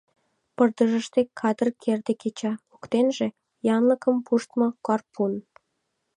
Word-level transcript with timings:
Пырдыжыште 0.55 1.21
кадыр 1.39 1.69
керде 1.83 2.13
кеча, 2.21 2.53
воктенже— 2.69 3.27
янлыкым 3.75 4.15
пуштмо 4.25 4.67
гарпун. 4.85 5.33